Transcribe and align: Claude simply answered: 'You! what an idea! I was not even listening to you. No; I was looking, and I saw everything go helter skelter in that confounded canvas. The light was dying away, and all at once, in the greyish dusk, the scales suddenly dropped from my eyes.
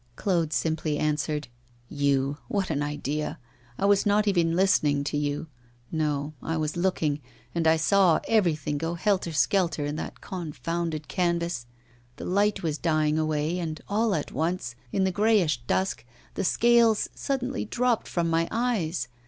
Claude 0.15 0.51
simply 0.51 0.97
answered: 0.97 1.47
'You! 1.87 2.39
what 2.47 2.71
an 2.71 2.81
idea! 2.81 3.37
I 3.77 3.85
was 3.85 4.03
not 4.03 4.27
even 4.27 4.55
listening 4.55 5.03
to 5.03 5.15
you. 5.15 5.45
No; 5.91 6.33
I 6.41 6.57
was 6.57 6.75
looking, 6.75 7.21
and 7.53 7.67
I 7.67 7.75
saw 7.77 8.19
everything 8.27 8.79
go 8.79 8.95
helter 8.95 9.31
skelter 9.31 9.85
in 9.85 9.97
that 9.97 10.19
confounded 10.19 11.07
canvas. 11.07 11.67
The 12.15 12.25
light 12.25 12.63
was 12.63 12.79
dying 12.79 13.19
away, 13.19 13.59
and 13.59 13.79
all 13.87 14.15
at 14.15 14.31
once, 14.31 14.73
in 14.91 15.03
the 15.03 15.11
greyish 15.11 15.61
dusk, 15.67 16.03
the 16.33 16.43
scales 16.43 17.07
suddenly 17.13 17.63
dropped 17.63 18.07
from 18.07 18.27
my 18.27 18.47
eyes. 18.49 19.07